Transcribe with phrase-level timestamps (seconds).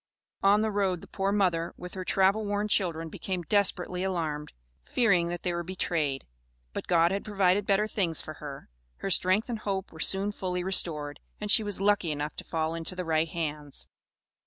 [0.41, 5.29] On the road the poor mother, with her travel worn children became desperately alarmed, fearing
[5.29, 6.25] that they were betrayed.
[6.73, 10.63] But God had provided better things for her; her strength and hope were soon fully
[10.63, 13.87] restored, and she was lucky enough to fall into the right hands.